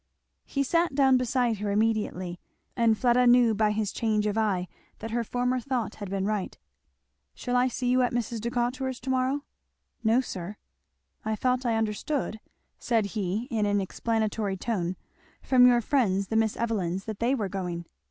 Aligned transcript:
He 0.45 0.63
sat 0.63 0.95
down 0.95 1.17
beside 1.17 1.59
her 1.59 1.69
immediately, 1.69 2.39
and 2.75 2.97
Fleda 2.97 3.27
knew 3.27 3.53
by 3.53 3.69
his 3.69 3.91
change 3.91 4.25
of 4.25 4.35
eye 4.35 4.67
that 4.97 5.11
her 5.11 5.23
former 5.23 5.59
thought 5.59 5.93
had 5.97 6.09
been 6.09 6.25
right. 6.25 6.57
"Shall 7.35 7.55
I 7.55 7.67
see 7.67 7.87
you 7.89 8.01
at 8.01 8.11
Mrs. 8.11 8.41
Decatur's 8.41 8.99
to 8.99 9.11
morrow?" 9.11 9.43
"No, 10.03 10.19
sir." 10.19 10.57
"I 11.23 11.35
thought 11.35 11.67
I 11.67 11.75
understood," 11.77 12.39
said 12.79 13.05
he 13.13 13.43
in 13.51 13.67
an 13.67 13.79
explanatory 13.79 14.57
tone, 14.57 14.95
"from 15.43 15.67
your 15.67 15.81
friends 15.81 16.29
the 16.29 16.35
Miss 16.35 16.57
Evelyns, 16.57 17.05
that 17.05 17.19
they 17.19 17.35
were 17.35 17.47
going." 17.47 17.85